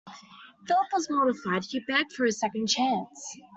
Philip 0.67 0.87
was 0.93 1.11
mortified. 1.11 1.63
He 1.69 1.79
begged 1.87 2.13
for 2.13 2.25
a 2.25 2.31
second 2.31 2.65
chance. 2.69 3.37